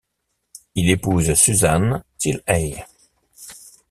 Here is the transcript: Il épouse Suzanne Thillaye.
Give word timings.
Il 0.73 0.89
épouse 0.89 1.31
Suzanne 1.35 2.03
Thillaye. 2.17 2.83